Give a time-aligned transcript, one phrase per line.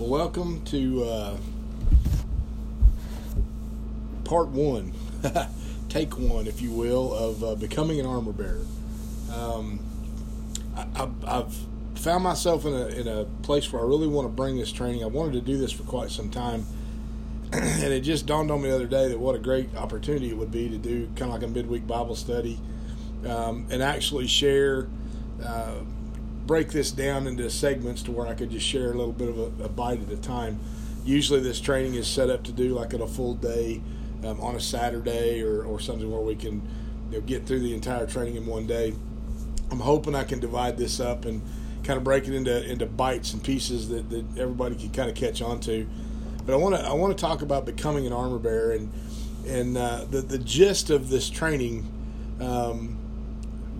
[0.00, 1.36] Welcome to uh,
[4.24, 4.94] part one,
[5.90, 8.64] take one, if you will, of uh, becoming an armor bearer.
[9.30, 9.78] Um,
[10.74, 11.54] I, have
[11.96, 15.04] found myself in a, in a place where I really want to bring this training.
[15.04, 16.64] I wanted to do this for quite some time,
[17.52, 20.36] and it just dawned on me the other day that what a great opportunity it
[20.38, 22.58] would be to do kind of like a midweek Bible study
[23.28, 24.88] um, and actually share.
[25.44, 25.74] Uh,
[26.46, 29.38] break this down into segments to where I could just share a little bit of
[29.38, 30.58] a, a bite at a time.
[31.04, 33.80] Usually, this training is set up to do like at a full day
[34.24, 36.62] um, on a Saturday or, or something where we can
[37.10, 38.94] you know, get through the entire training in one day.
[39.70, 41.42] I'm hoping I can divide this up and
[41.84, 45.16] kind of break it into into bites and pieces that, that everybody can kind of
[45.16, 45.88] catch on to.
[46.44, 48.92] But I want to I want to talk about becoming an armor bearer and
[49.46, 51.86] and uh, the the gist of this training.
[52.40, 52.99] Um,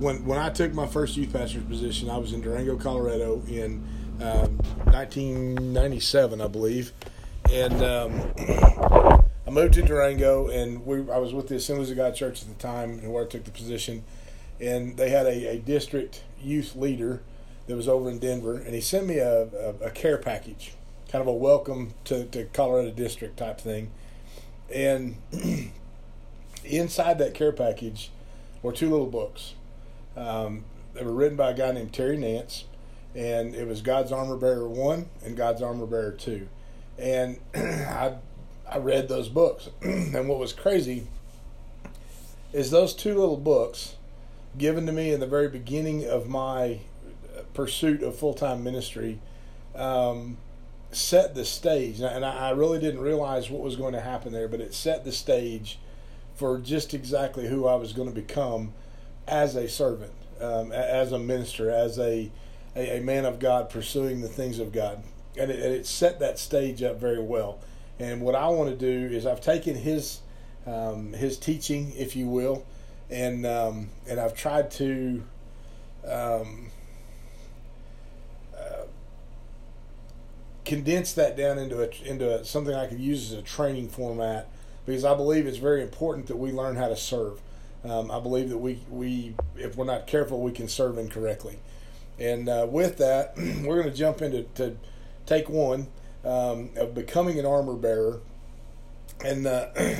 [0.00, 3.86] when when I took my first youth pastor's position, I was in Durango, Colorado in
[4.20, 6.92] um, 1997, I believe,
[7.50, 8.32] and um,
[9.46, 12.48] I moved to Durango, and we I was with the Assemblies of God Church at
[12.48, 14.02] the time, and where I took the position,
[14.58, 17.20] and they had a, a district youth leader
[17.66, 20.72] that was over in Denver, and he sent me a, a, a care package,
[21.12, 23.90] kind of a welcome to, to Colorado district type thing,
[24.74, 25.16] and
[26.64, 28.10] inside that care package
[28.62, 29.54] were two little books
[30.16, 32.64] um, they were written by a guy named Terry Nance,
[33.14, 36.48] and it was God's Armor Bearer One and God's Armor Bearer Two,
[36.98, 38.14] and I
[38.68, 41.06] I read those books, and what was crazy
[42.52, 43.96] is those two little books
[44.58, 46.80] given to me in the very beginning of my
[47.54, 49.20] pursuit of full time ministry.
[49.74, 50.38] Um,
[50.92, 54.60] set the stage, and I really didn't realize what was going to happen there, but
[54.60, 55.78] it set the stage
[56.34, 58.72] for just exactly who I was going to become
[59.30, 62.30] as a servant, um, as a minister, as a,
[62.74, 65.02] a, a, man of God pursuing the things of God.
[65.38, 67.60] And it, it, set that stage up very well.
[67.98, 70.20] And what I want to do is I've taken his
[70.66, 72.66] um, his teaching, if you will,
[73.08, 75.22] and um, and I've tried to
[76.06, 76.70] um,
[78.56, 78.84] uh,
[80.64, 84.48] condense that down into a, into a, something I could use as a training format
[84.86, 87.40] because I believe it's very important that we learn how to serve.
[87.84, 91.58] Um, I believe that we, we, if we're not careful, we can serve incorrectly.
[92.18, 94.76] And uh, with that, we're going to jump into to
[95.24, 95.88] take one
[96.24, 98.20] um, of becoming an armor bearer.
[99.24, 99.68] And uh,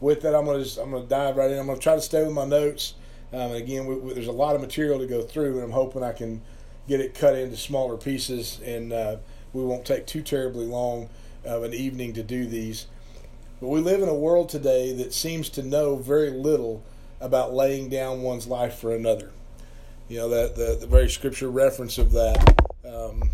[0.00, 1.58] with that, I'm going to I'm going to dive right in.
[1.58, 2.94] I'm going to try to stay with my notes.
[3.32, 6.02] Um, again, we, we, there's a lot of material to go through, and I'm hoping
[6.02, 6.42] I can
[6.86, 9.16] get it cut into smaller pieces, and uh,
[9.52, 11.08] we won't take too terribly long
[11.44, 12.86] of an evening to do these.
[13.60, 16.82] But we live in a world today that seems to know very little
[17.24, 19.32] about laying down one's life for another.
[20.08, 22.60] You know that the, the very scripture reference of that.
[22.86, 23.30] Um,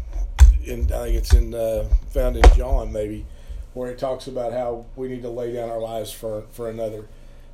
[0.65, 3.27] in, I think it's in uh, found in John maybe,
[3.75, 7.07] where it talks about how we need to lay down our lives for for another.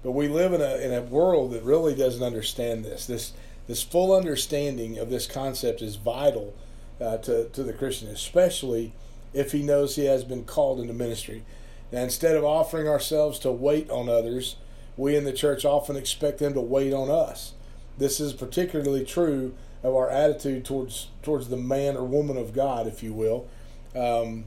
[0.04, 3.06] But we live in a in a world that really doesn't understand this.
[3.06, 3.32] This
[3.66, 6.54] this full understanding of this concept is vital
[7.00, 8.92] uh, to to the Christian, especially
[9.32, 11.44] if he knows he has been called into ministry.
[11.90, 14.56] Now, instead of offering ourselves to wait on others
[14.96, 17.52] we in the church often expect them to wait on us.
[17.98, 22.86] This is particularly true of our attitude towards towards the man or woman of God,
[22.86, 23.48] if you will.
[23.94, 24.44] Um,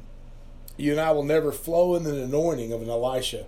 [0.78, 3.46] you and I will never flow in the anointing of an Elisha.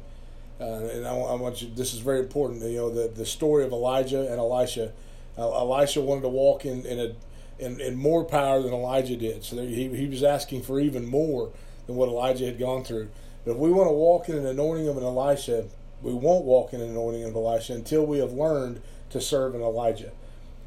[0.59, 1.72] Uh, and I, I, want you.
[1.73, 2.61] This is very important.
[2.61, 4.91] You know the the story of Elijah and Elisha.
[5.38, 7.16] Uh, Elisha wanted to walk in in a
[7.57, 9.44] in, in more power than Elijah did.
[9.44, 11.51] So he he was asking for even more
[11.88, 13.09] than what Elijah had gone through.
[13.45, 15.66] But if we want to walk in an anointing of an Elisha,
[16.01, 19.62] we won't walk in an anointing of Elisha until we have learned to serve an
[19.62, 20.12] Elijah.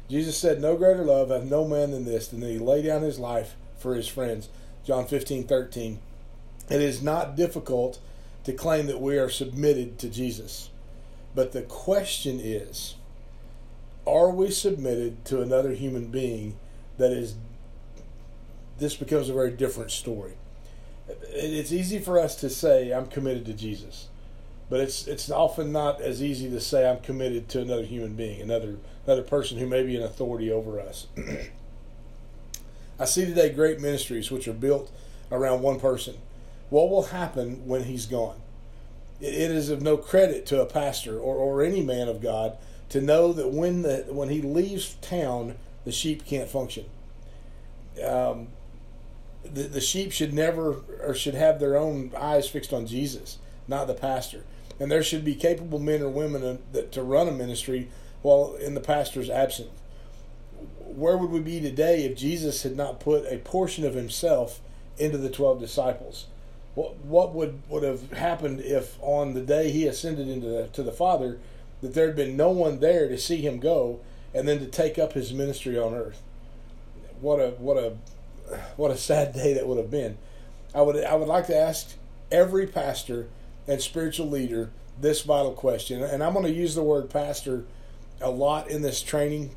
[0.09, 3.01] Jesus said, No greater love hath no man than this, than that he lay down
[3.01, 4.49] his life for his friends.
[4.85, 5.99] John 15, 13.
[6.69, 7.99] It is not difficult
[8.43, 10.69] to claim that we are submitted to Jesus.
[11.33, 12.95] But the question is,
[14.05, 16.57] are we submitted to another human being
[16.97, 17.35] that is
[18.77, 20.33] this becomes a very different story.
[21.29, 24.09] It's easy for us to say, I'm committed to Jesus
[24.69, 28.41] but it's it's often not as easy to say I'm committed to another human being,
[28.41, 31.07] another another person who may be an authority over us.
[32.99, 34.91] I see today great ministries which are built
[35.31, 36.15] around one person.
[36.69, 38.41] What will happen when he's gone?
[39.21, 42.57] it is of no credit to a pastor or, or any man of God
[42.89, 46.85] to know that when the when he leaves town, the sheep can't function.
[48.05, 48.49] Um,
[49.43, 53.87] the, the sheep should never or should have their own eyes fixed on Jesus, not
[53.87, 54.43] the pastor
[54.79, 56.59] and there should be capable men or women
[56.91, 57.89] to run a ministry
[58.21, 59.69] while in the pastor's absence.
[60.79, 64.61] Where would we be today if Jesus had not put a portion of himself
[64.97, 66.27] into the 12 disciples.
[66.73, 70.83] What, what would, would have happened if on the day he ascended into the, to
[70.83, 71.39] the Father,
[71.81, 73.99] that there had been no one there to see him go
[74.33, 76.21] and then to take up his ministry on earth?
[77.21, 77.97] What a, what a,
[78.75, 80.17] what a sad day that would have been.
[80.73, 81.95] I would, I would like to ask
[82.31, 83.27] every pastor
[83.67, 87.65] and spiritual leader this vital question, and I'm going to use the word pastor
[88.21, 89.55] a lot in this training,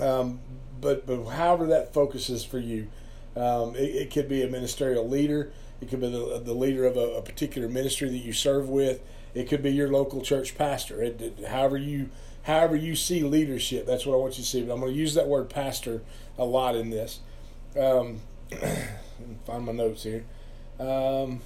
[0.00, 0.40] um,
[0.80, 2.88] but but however that focuses for you,
[3.36, 6.96] um, it, it, could be a ministerial leader, it could be the, the leader of
[6.96, 9.00] a, a, particular ministry that you serve with,
[9.34, 11.02] it could be your local church pastor.
[11.02, 12.10] It, it, however you
[12.42, 14.62] however you see leadership, that's what I want you to see.
[14.62, 16.02] But I'm going to use that word pastor
[16.36, 17.20] a lot in this.
[17.78, 18.20] Um,
[19.46, 20.24] find my notes here.
[20.80, 21.42] Um,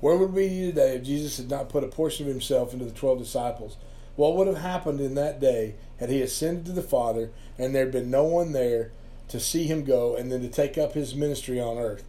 [0.00, 2.84] Where would we be today if Jesus had not put a portion of himself into
[2.84, 3.76] the 12 disciples?
[4.16, 7.84] What would have happened in that day had he ascended to the Father and there
[7.84, 8.92] had been no one there
[9.28, 12.04] to see him go and then to take up his ministry on earth?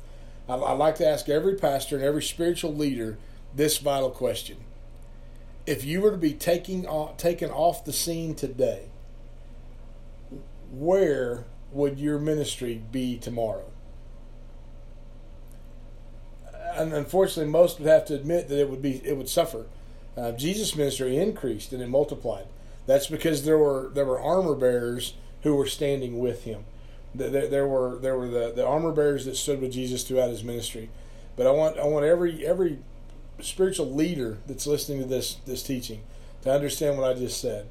[0.47, 3.17] I'd like to ask every pastor and every spiritual leader
[3.55, 4.57] this vital question.
[5.67, 6.87] If you were to be taking
[7.17, 8.85] taken off the scene today,
[10.71, 13.69] where would your ministry be tomorrow?
[16.75, 19.65] And unfortunately, most would have to admit that it would be it would suffer.
[20.17, 22.45] Uh, Jesus' ministry increased and it multiplied.
[22.85, 25.13] That's because there were there were armor bearers
[25.43, 26.65] who were standing with him.
[27.13, 30.43] There, there were there were the, the armor bearers that stood with Jesus throughout his
[30.43, 30.89] ministry.
[31.35, 32.79] But I want I want every every
[33.39, 36.01] spiritual leader that's listening to this this teaching
[36.41, 37.67] to understand what I just said.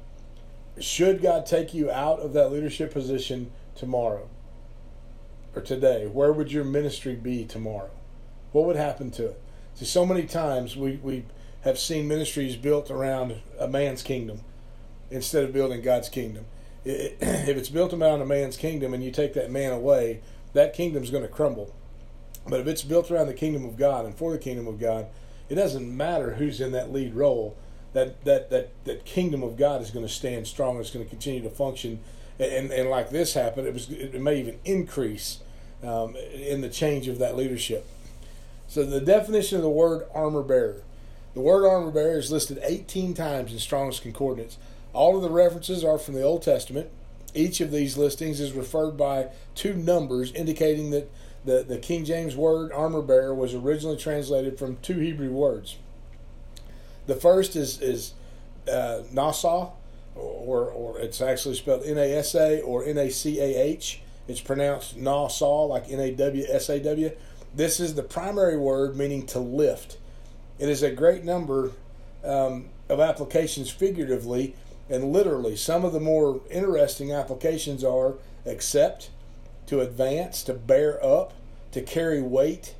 [0.79, 4.29] Should God take you out of that leadership position tomorrow
[5.55, 7.89] or today, where would your ministry be tomorrow?
[8.51, 9.41] What would happen to it?
[9.75, 11.25] See, so many times we, we
[11.61, 14.41] have seen ministries built around a man's kingdom
[15.11, 16.45] instead of building God's kingdom.
[16.85, 20.21] It, if it's built around a man's kingdom and you take that man away,
[20.53, 21.73] that kingdom's going to crumble.
[22.47, 25.07] But if it's built around the kingdom of God and for the kingdom of God,
[25.49, 27.57] it doesn't matter who's in that lead role.
[27.93, 30.79] That that that that kingdom of God is going to stand strong.
[30.79, 31.99] It's going to continue to function,
[32.37, 35.39] and and like this happened, it was it may even increase
[35.83, 37.87] um, in the change of that leadership.
[38.69, 40.83] So the definition of the word armor bearer.
[41.33, 44.59] The word armor bearer is listed 18 times in Strong's Concordance.
[44.93, 46.89] All of the references are from the Old Testament.
[47.33, 51.09] Each of these listings is referred by two numbers indicating that
[51.43, 55.77] the, the King James word armor bearer was originally translated from two Hebrew words.
[57.07, 58.13] The first is, is
[58.71, 59.01] uh,
[60.15, 64.01] or, or it's actually spelled N A S A or N A C A H.
[64.27, 67.11] It's pronounced Nasa, like N A W S A W.
[67.53, 69.97] This is the primary word meaning to lift.
[70.59, 71.71] It is a great number
[72.23, 74.55] um, of applications figuratively
[74.89, 75.55] and literally.
[75.55, 78.15] Some of the more interesting applications are
[78.45, 79.09] accept,
[79.67, 81.33] to advance, to bear up,
[81.71, 82.75] to carry weight,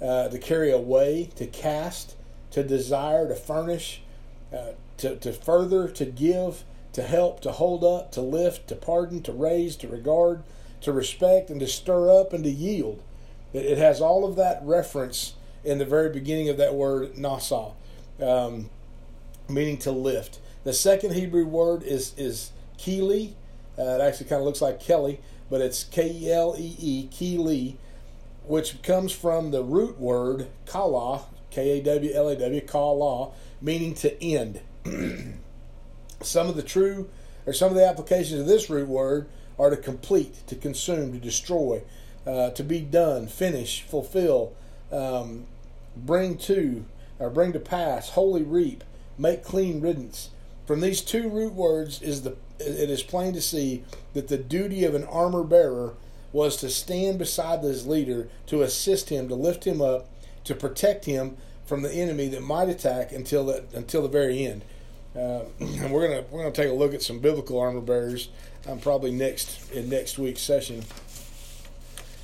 [0.00, 2.14] uh, to carry away, to cast,
[2.52, 4.02] to desire, to furnish,
[4.52, 9.22] uh, to, to further, to give, to help, to hold up, to lift, to pardon,
[9.22, 10.42] to raise, to regard,
[10.80, 13.02] to respect, and to stir up and to yield.
[13.52, 15.34] It, has all of that reference
[15.64, 17.72] in the very beginning of that word nasa,
[18.20, 18.68] um,
[19.48, 20.38] meaning to lift.
[20.64, 23.32] The second Hebrew word is is keli.
[23.78, 27.08] Uh, it actually kind of looks like Kelly, but it's K E L E E,
[27.10, 27.76] keli,
[28.44, 33.30] which comes from the root word kala, K A W L A W, kala,
[33.62, 34.60] meaning to end.
[36.22, 37.08] some of the true,
[37.46, 39.28] or some of the applications of this root word
[39.58, 41.82] are to complete, to consume, to destroy,
[42.28, 44.52] uh, to be done, finish, fulfill,
[44.92, 45.46] um,
[45.96, 46.84] bring to,
[47.18, 48.84] or bring to pass, wholly reap,
[49.16, 50.28] make clean riddance.
[50.66, 54.84] From these two root words is the it is plain to see that the duty
[54.84, 55.94] of an armor bearer
[56.32, 60.08] was to stand beside his leader, to assist him, to lift him up,
[60.44, 64.64] to protect him from the enemy that might attack until the, until the very end.
[65.16, 68.28] Uh, and we're gonna we're gonna take a look at some biblical armor bearers.
[68.68, 70.84] Um, probably next in next week's session.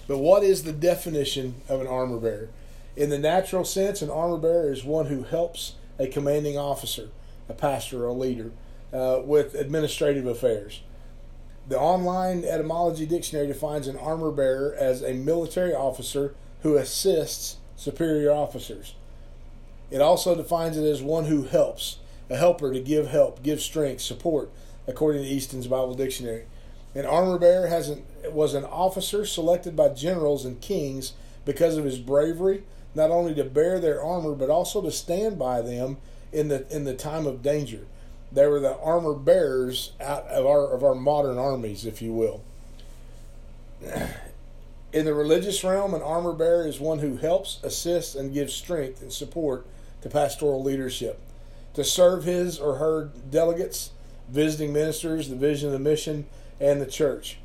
[0.07, 2.51] But what is the definition of an armor bearer?
[2.97, 7.09] In the natural sense, an armor bearer is one who helps a commanding officer,
[7.49, 8.51] a pastor, or a leader
[8.93, 10.83] uh, with administrative affairs.
[11.69, 18.31] The online etymology dictionary defines an armor bearer as a military officer who assists superior
[18.31, 18.95] officers.
[19.91, 24.03] It also defines it as one who helps, a helper to give help, give strength,
[24.03, 24.51] support,
[24.87, 26.45] according to Easton's Bible Dictionary.
[26.95, 31.13] An armor bearer has an, was an officer selected by generals and kings
[31.45, 32.63] because of his bravery,
[32.95, 35.97] not only to bear their armor but also to stand by them
[36.33, 37.87] in the in the time of danger.
[38.31, 42.43] They were the armor bearers out of our of our modern armies, if you will.
[44.93, 49.03] In the religious realm, an armor bearer is one who helps, assists, and gives strength
[49.03, 49.67] and support
[50.03, 51.19] to pastoral leadership.
[51.75, 53.91] To serve his or her delegates,
[54.29, 56.27] visiting ministers, the vision of the mission,
[56.61, 57.39] and the church.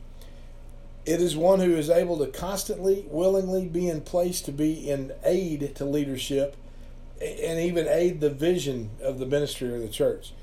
[1.05, 5.13] It is one who is able to constantly, willingly be in place to be in
[5.23, 6.55] aid to leadership
[7.21, 10.33] and even aid the vision of the ministry or the church.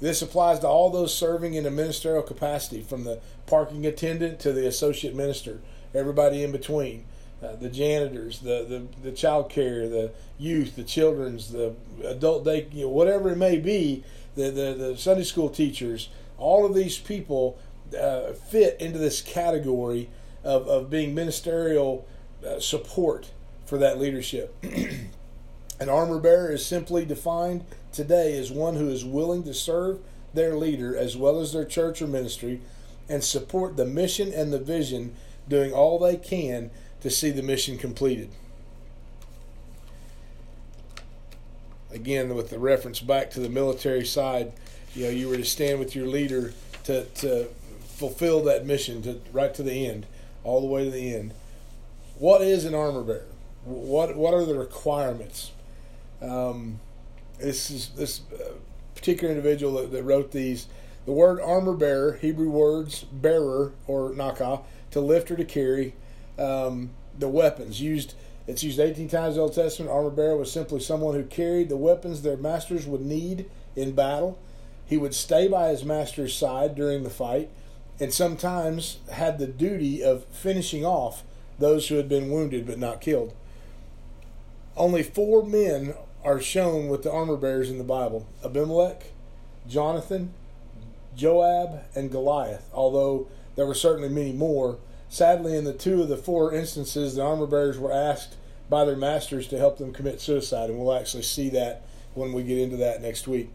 [0.00, 4.52] This applies to all those serving in a ministerial capacity, from the parking attendant to
[4.52, 5.60] the associate minister
[5.94, 7.04] everybody in between.
[7.42, 12.66] Uh, the janitors, the, the, the child care, the youth, the children's, the adult day,
[12.72, 14.02] you know, whatever it may be,
[14.34, 17.58] the, the, the Sunday school teachers, all of these people
[17.94, 20.08] uh, fit into this category
[20.42, 22.06] of, of being ministerial
[22.46, 23.30] uh, support
[23.64, 24.54] for that leadership.
[25.80, 30.00] An armor bearer is simply defined today as one who is willing to serve
[30.32, 32.60] their leader as well as their church or ministry
[33.08, 35.14] and support the mission and the vision
[35.48, 36.70] doing all they can
[37.00, 38.30] to see the mission completed.
[41.90, 44.52] Again, with the reference back to the military side,
[44.94, 46.52] you know, you were to stand with your leader
[46.84, 47.48] to, to
[47.94, 50.06] fulfill that mission to right to the end,
[50.42, 51.32] all the way to the end.
[52.18, 53.26] What is an armor bearer?
[53.64, 55.52] What what are the requirements?
[56.20, 56.80] Um,
[57.38, 58.54] this is this uh,
[58.94, 60.66] particular individual that, that wrote these.
[61.06, 65.94] The word armor bearer, Hebrew words bearer or nakah, to lift or to carry.
[66.38, 68.14] Um, the weapons used.
[68.46, 69.90] It's used 18 times in the Old Testament.
[69.90, 74.38] Armor bearer was simply someone who carried the weapons their masters would need in battle.
[74.86, 77.48] He would stay by his master's side during the fight,
[78.00, 81.22] and sometimes had the duty of finishing off
[81.58, 83.34] those who had been wounded but not killed.
[84.76, 89.12] Only four men are shown with the armor bearers in the Bible Abimelech,
[89.68, 90.32] Jonathan,
[91.14, 94.78] Joab, and Goliath, although there were certainly many more.
[95.08, 98.34] Sadly, in the two of the four instances, the armor bearers were asked
[98.68, 101.82] by their masters to help them commit suicide, and we'll actually see that
[102.14, 103.50] when we get into that next week.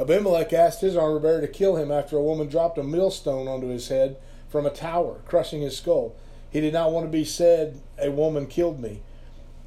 [0.00, 3.68] Abimelech asked his armor bearer to kill him after a woman dropped a millstone onto
[3.68, 4.16] his head
[4.48, 6.14] from a tower, crushing his skull.
[6.50, 9.02] He did not want to be said, "A woman killed me."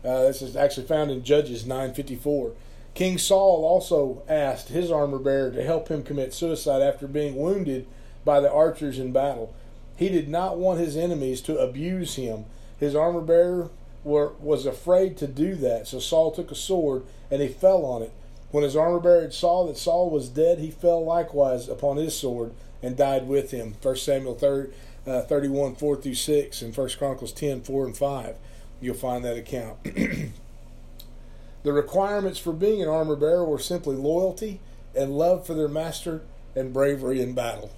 [0.03, 2.53] Uh, this is actually found in Judges 9:54.
[2.95, 7.85] King Saul also asked his armor bearer to help him commit suicide after being wounded
[8.25, 9.53] by the archers in battle.
[9.95, 12.45] He did not want his enemies to abuse him.
[12.79, 13.69] His armor bearer
[14.03, 18.01] were, was afraid to do that, so Saul took a sword and he fell on
[18.01, 18.11] it.
[18.53, 22.53] When his armor bearer saw that Saul was dead, he fell likewise upon his sword
[22.83, 23.73] and died with him.
[23.81, 24.71] 1 Samuel 30,
[25.07, 28.35] uh, 31, 4 through 6, and 1 Chronicles 10, 4 and 5.
[28.79, 29.83] You'll find that account.
[31.63, 34.59] the requirements for being an armor bearer were simply loyalty
[34.93, 36.21] and love for their master
[36.55, 37.71] and bravery in battle.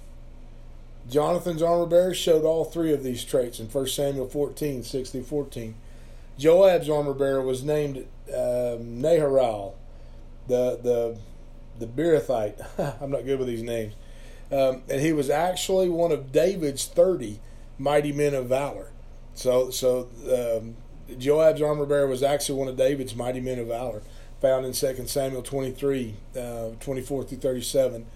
[1.08, 5.22] Jonathan's armor bearers showed all three of these traits in 1 Samuel 14, 6 through
[5.22, 5.74] 14.
[6.38, 7.96] Joab's armor bearer was named
[8.28, 9.72] um, Naharal,
[10.48, 11.18] the the
[11.78, 12.64] the Beerothite.
[13.00, 13.94] I'm not good with these names.
[14.50, 17.40] Um, and he was actually one of David's 30
[17.78, 18.90] mighty men of valor.
[19.34, 20.76] So so um,
[21.18, 24.02] Joab's armor bearer was actually one of David's mighty men of valor,
[24.40, 28.06] found in 2 Samuel 23, uh, 24 through 37.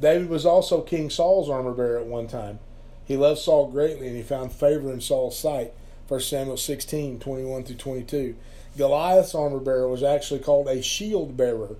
[0.00, 2.58] David was also King Saul's armor bearer at one time.
[3.04, 5.72] He loved Saul greatly, and he found favor in Saul's sight.
[6.08, 8.36] 1 Samuel 16, 21 through 22.
[8.76, 11.76] Goliath's armor bearer was actually called a shield bearer.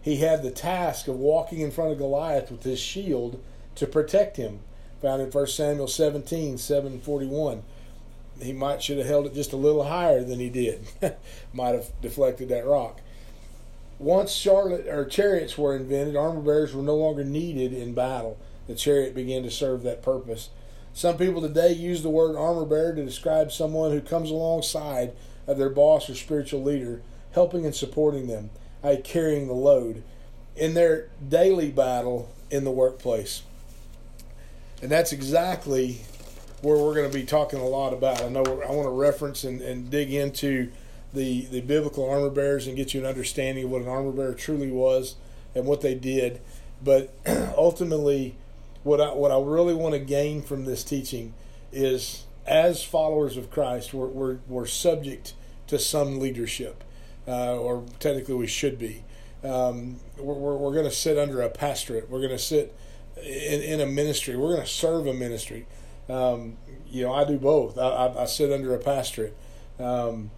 [0.00, 3.42] He had the task of walking in front of Goliath with his shield
[3.74, 4.60] to protect him.
[5.02, 7.62] Found in 1 Samuel 17, 741.
[8.40, 10.86] He might should have held it just a little higher than he did.
[11.52, 13.00] might have deflected that rock.
[13.98, 18.38] Once Charlotte or chariots were invented, armor bearers were no longer needed in battle.
[18.68, 20.50] The chariot began to serve that purpose.
[20.92, 25.12] Some people today use the word armor bearer to describe someone who comes alongside
[25.48, 27.02] of their boss or spiritual leader,
[27.32, 28.50] helping and supporting them,
[28.84, 30.04] i.e., carrying the load
[30.54, 33.42] in their daily battle in the workplace.
[34.80, 36.02] And that's exactly
[36.62, 38.22] where we're going to be talking a lot about.
[38.22, 40.70] I know I want to reference and, and dig into
[41.14, 44.34] the, the biblical armor bearers and get you an understanding of what an armor bearer
[44.34, 45.16] truly was
[45.54, 46.40] and what they did.
[46.82, 47.12] But
[47.56, 48.36] ultimately,
[48.82, 51.34] what I, what I really want to gain from this teaching
[51.72, 55.34] is as followers of Christ, we're, we're, we're subject
[55.68, 56.84] to some leadership,
[57.26, 59.04] uh, or technically we should be.
[59.44, 62.10] Um, we're we're, we're going to sit under a pastorate.
[62.10, 62.74] We're going to sit
[63.22, 64.36] in, in a ministry.
[64.36, 65.66] We're going to serve a ministry.
[66.08, 66.56] Um,
[66.88, 67.78] you know, I do both.
[67.78, 69.36] I, I, I sit under a pastorate.
[69.78, 70.30] Um,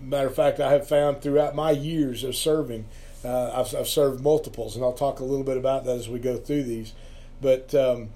[0.00, 2.86] matter of fact, I have found throughout my years of serving
[3.22, 6.18] Uh, I've, I've, served multiples, and I'll talk a little bit about that as we
[6.18, 6.94] go through these.
[7.42, 8.10] But um,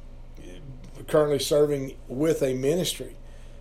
[1.09, 3.17] currently serving with a ministry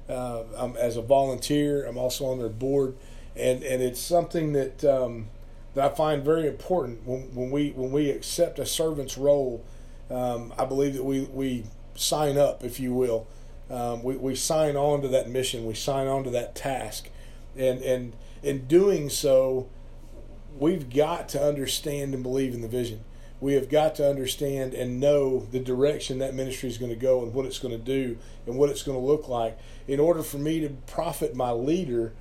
[0.09, 0.43] uh,
[0.79, 1.85] as a volunteer.
[1.85, 2.95] I'm also on their board,
[3.35, 5.29] and, and it's something that um,
[5.73, 9.63] that I find very important when, when we when we accept a servant's role.
[10.09, 13.27] Um, I believe that we we sign up, if you will.
[13.69, 15.65] Um, we, we sign on to that mission.
[15.65, 17.09] We sign on to that task,
[17.57, 19.69] and and in doing so,
[20.57, 23.03] we've got to understand and believe in the vision.
[23.43, 27.23] We have got to understand and know the direction that ministry is going to go
[27.23, 29.59] and what it's going to do and what it's going to look like.
[29.85, 32.13] In order for me to profit my leader,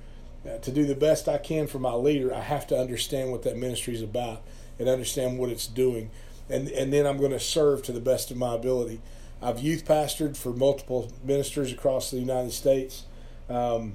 [0.45, 3.43] uh, to do the best I can for my leader, I have to understand what
[3.43, 4.41] that ministry is about
[4.77, 6.11] and understand what it's doing.
[6.49, 8.99] And, and then I'm going to serve to the best of my ability.
[9.41, 13.05] I've youth pastored for multiple ministers across the United States.
[13.49, 13.93] Um,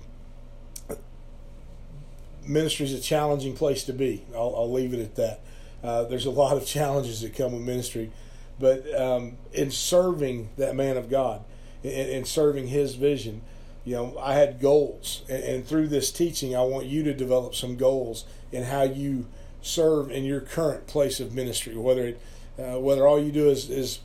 [2.46, 4.24] ministry is a challenging place to be.
[4.32, 5.40] I'll, I'll leave it at that.
[5.82, 8.10] Uh, there's a lot of challenges that come with ministry,
[8.58, 11.42] but um, in serving that man of God,
[11.82, 13.42] in, in, serving his vision,
[13.84, 17.54] you know, I had goals, and, and, through this teaching, I want you to develop
[17.54, 19.26] some goals in how you
[19.62, 21.76] serve in your current place of ministry.
[21.76, 22.20] Whether it,
[22.58, 24.00] uh, whether all you do is, is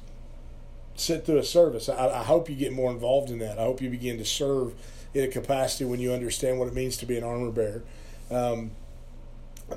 [0.96, 3.58] sit through a service, I, I hope you get more involved in that.
[3.58, 4.74] I hope you begin to serve
[5.14, 7.84] in a capacity when you understand what it means to be an armor bearer.
[8.30, 8.72] Um,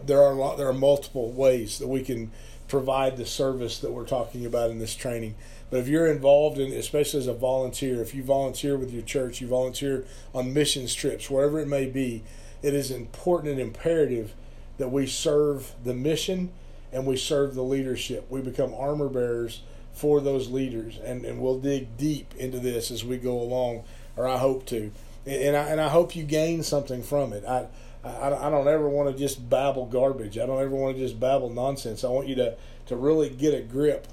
[0.04, 2.30] there are lot, there are multiple ways that we can
[2.68, 5.34] provide the service that we're talking about in this training.
[5.70, 9.40] But if you're involved in, especially as a volunteer, if you volunteer with your church,
[9.40, 12.22] you volunteer on missions trips, wherever it may be,
[12.62, 14.34] it is important and imperative
[14.78, 16.52] that we serve the mission
[16.92, 18.26] and we serve the leadership.
[18.30, 19.62] We become armor bearers
[19.92, 23.84] for those leaders, and, and we'll dig deep into this as we go along,
[24.16, 24.92] or I hope to.
[25.24, 27.44] And I, and I hope you gain something from it.
[27.44, 27.66] I,
[28.04, 30.38] I, I don't ever want to just babble garbage.
[30.38, 32.04] I don't ever want to just babble nonsense.
[32.04, 34.06] I want you to, to really get a grip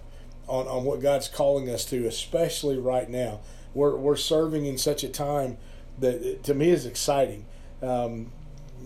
[0.48, 3.40] on, on what God's calling us to, especially right now.
[3.74, 5.58] We're, we're serving in such a time
[6.00, 7.46] that to me is exciting.
[7.82, 8.32] Um,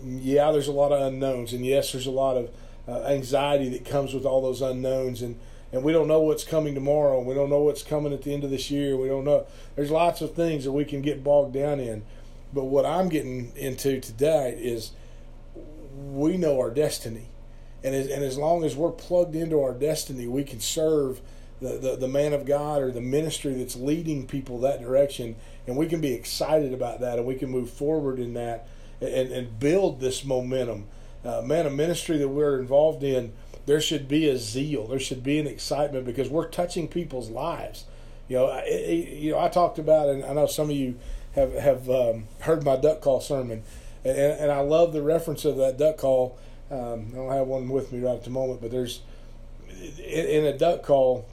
[0.04, 2.50] yeah, there's a lot of unknowns, and yes, there's a lot of
[2.86, 5.38] uh, anxiety that comes with all those unknowns, and
[5.72, 7.20] and we don't know what's coming tomorrow.
[7.20, 8.96] We don't know what's coming at the end of this year.
[8.96, 9.46] We don't know.
[9.76, 12.04] There's lots of things that we can get bogged down in.
[12.52, 14.92] But what I'm getting into today is
[15.94, 17.26] we know our destiny.
[17.84, 21.20] And as, and as long as we're plugged into our destiny, we can serve
[21.60, 25.36] the, the, the man of God or the ministry that's leading people that direction.
[25.66, 28.68] And we can be excited about that and we can move forward in that
[29.00, 30.86] and, and build this momentum.
[31.24, 33.32] Uh, man, a ministry that we're involved in,
[33.66, 37.84] there should be a zeal, there should be an excitement because we're touching people's lives.
[38.28, 40.96] You know, it, you know, I talked about, and I know some of you
[41.34, 43.62] have have um, heard my duck call sermon,
[44.04, 46.38] and, and, I love the reference of that duck call.
[46.70, 49.00] Um, I don't have one with me right at the moment, but there's
[49.98, 51.26] in, in a duck call,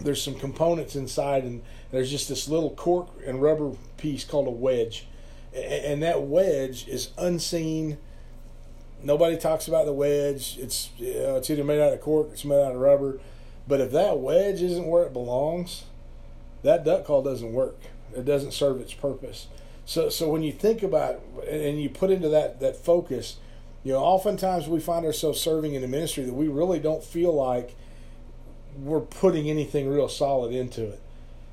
[0.00, 4.50] there's some components inside, and there's just this little cork and rubber piece called a
[4.50, 5.06] wedge,
[5.54, 7.98] and, and that wedge is unseen.
[9.02, 10.56] Nobody talks about the wedge.
[10.58, 13.20] It's you know, it's either made out of cork, it's made out of rubber.
[13.68, 15.84] But if that wedge isn't where it belongs,
[16.64, 17.76] that duck call doesn't work
[18.16, 19.48] it doesn't serve its purpose.
[19.86, 23.36] So, so when you think about and you put into that that focus,
[23.82, 27.34] you know, oftentimes we find ourselves serving in a ministry that we really don't feel
[27.34, 27.76] like
[28.78, 31.00] we're putting anything real solid into it.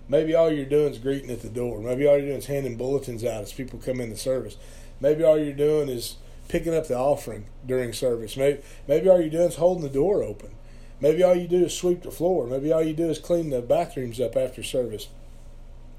[0.07, 1.79] Maybe all you're doing is greeting at the door.
[1.81, 4.57] Maybe all you're doing is handing bulletins out as people come into service.
[4.99, 6.15] Maybe all you're doing is
[6.47, 8.37] picking up the offering during service.
[8.37, 10.51] Maybe maybe all you're doing is holding the door open.
[11.01, 12.47] Maybe all you do is sweep the floor.
[12.47, 15.07] Maybe all you do is clean the bathrooms up after service.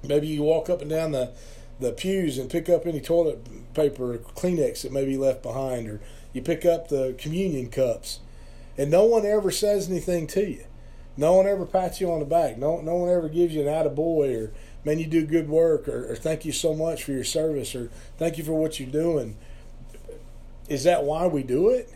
[0.02, 1.32] Maybe you walk up and down the,
[1.80, 5.88] the pews and pick up any toilet paper or Kleenex that may be left behind,
[5.88, 6.00] or
[6.32, 8.20] you pick up the communion cups,
[8.78, 10.64] and no one ever says anything to you.
[11.16, 12.56] No one ever pats you on the back.
[12.56, 14.52] No, no one ever gives you an attaboy or
[14.84, 17.90] man, you do good work or, or thank you so much for your service or
[18.18, 19.36] thank you for what you're doing.
[20.68, 21.92] Is that why we do it?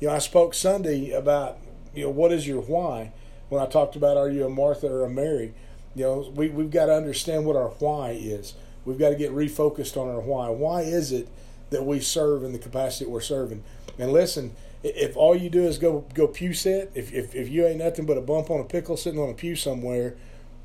[0.00, 1.58] You know, I spoke Sunday about,
[1.94, 3.12] you know, what is your why
[3.48, 5.54] when I talked about are you a Martha or a Mary?
[5.94, 8.54] You know, we, we've got to understand what our why is.
[8.84, 10.48] We've got to get refocused on our why.
[10.48, 11.28] Why is it
[11.70, 13.62] that we serve in the capacity that we're serving?
[13.98, 17.66] And listen, if all you do is go go pew sit, if, if, if you
[17.66, 20.16] ain't nothing but a bump on a pickle sitting on a pew somewhere,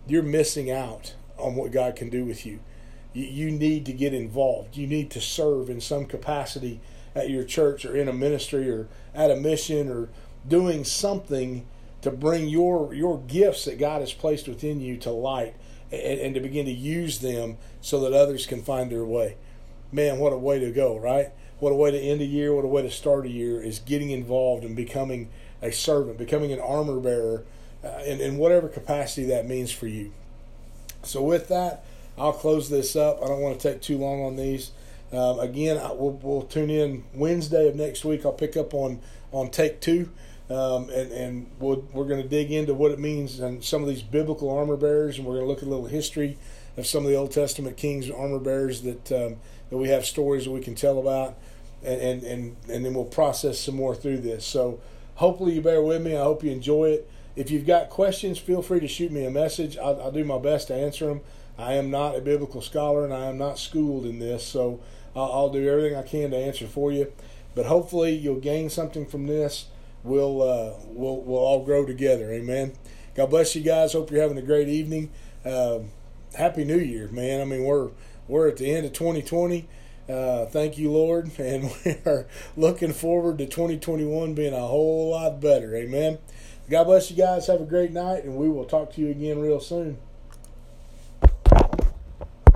[0.07, 2.59] you're missing out on what God can do with you.
[3.13, 4.77] You, you need to get involved.
[4.77, 6.79] You need to serve in some capacity
[7.13, 10.09] at your church or in a ministry or at a mission or
[10.47, 11.65] doing something
[12.01, 15.55] to bring your your gifts that God has placed within you to light
[15.91, 19.37] and, and, to begin to use them so that others can find their way.
[19.91, 21.31] Man, what a way to go, right?
[21.59, 23.79] What a way to end a year, what a way to start a year is
[23.79, 25.29] getting involved and becoming
[25.61, 27.45] a servant, becoming an armor bearer,
[27.83, 30.11] uh, in, in whatever capacity that means for you.
[31.03, 31.85] So, with that,
[32.17, 33.19] I'll close this up.
[33.23, 34.71] I don't want to take too long on these.
[35.11, 38.25] Um, again, I, we'll, we'll tune in Wednesday of next week.
[38.25, 38.99] I'll pick up on
[39.31, 40.09] on take two,
[40.49, 43.81] um, and and we we are going to dig into what it means and some
[43.81, 46.37] of these biblical armor bearers, and we're going to look at a little history
[46.77, 49.37] of some of the Old Testament kings and armor bearers that um,
[49.69, 51.37] that we have stories that we can tell about,
[51.83, 54.45] and, and and and then we'll process some more through this.
[54.45, 54.79] So
[55.15, 56.15] hopefully you bear with me.
[56.15, 57.09] I hope you enjoy it.
[57.35, 59.77] If you've got questions, feel free to shoot me a message.
[59.77, 61.21] I'll, I'll do my best to answer them.
[61.57, 64.79] I am not a biblical scholar and I am not schooled in this, so
[65.15, 67.11] I'll, I'll do everything I can to answer for you.
[67.55, 69.67] But hopefully you'll gain something from this.
[70.05, 72.31] We'll uh, we'll we'll all grow together.
[72.31, 72.73] Amen.
[73.15, 73.93] God bless you guys.
[73.93, 75.11] Hope you're having a great evening.
[75.43, 75.79] Uh,
[76.37, 77.41] Happy New Year, man.
[77.41, 77.89] I mean we're
[78.27, 79.67] we're at the end of 2020.
[80.07, 85.41] Uh, thank you, Lord, and we are looking forward to 2021 being a whole lot
[85.41, 85.75] better.
[85.75, 86.19] Amen.
[86.69, 87.47] God bless you guys.
[87.47, 89.97] Have a great night, and we will talk to you again real soon.